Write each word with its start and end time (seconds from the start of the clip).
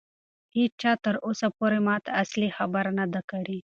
هیچا 0.57 0.91
تر 1.03 1.15
اوسه 1.25 1.47
پورې 1.57 1.77
ماته 1.87 2.09
اصلي 2.23 2.49
خبره 2.57 2.91
نه 2.99 3.05
ده 3.13 3.21
کړې. 3.31 3.59